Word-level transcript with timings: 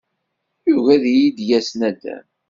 Yugi 0.69 0.89
ad 0.95 1.03
iyi-d-yas 1.11 1.69
naddam. 1.79 2.25